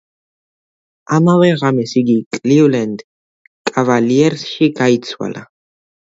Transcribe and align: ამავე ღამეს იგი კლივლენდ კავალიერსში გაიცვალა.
ამავე 1.17 1.51
ღამეს 1.63 1.93
იგი 2.01 2.15
კლივლენდ 2.39 3.05
კავალიერსში 3.75 4.73
გაიცვალა. 4.83 5.47